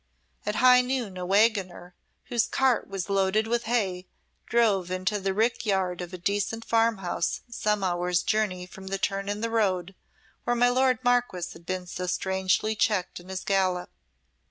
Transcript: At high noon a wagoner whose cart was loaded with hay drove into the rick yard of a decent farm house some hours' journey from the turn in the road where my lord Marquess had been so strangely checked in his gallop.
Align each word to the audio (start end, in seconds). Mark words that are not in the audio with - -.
At 0.47 0.55
high 0.55 0.81
noon 0.81 1.15
a 1.17 1.27
wagoner 1.27 1.93
whose 2.25 2.47
cart 2.47 2.87
was 2.87 3.07
loaded 3.07 3.45
with 3.45 3.65
hay 3.65 4.07
drove 4.47 4.89
into 4.89 5.19
the 5.19 5.31
rick 5.31 5.63
yard 5.63 6.01
of 6.01 6.11
a 6.11 6.17
decent 6.17 6.65
farm 6.65 6.97
house 7.05 7.41
some 7.51 7.83
hours' 7.83 8.23
journey 8.23 8.65
from 8.65 8.87
the 8.87 8.97
turn 8.97 9.29
in 9.29 9.41
the 9.41 9.51
road 9.51 9.93
where 10.43 10.55
my 10.55 10.69
lord 10.69 10.97
Marquess 11.03 11.53
had 11.53 11.67
been 11.67 11.85
so 11.85 12.07
strangely 12.07 12.73
checked 12.73 13.19
in 13.19 13.29
his 13.29 13.43
gallop. 13.43 13.91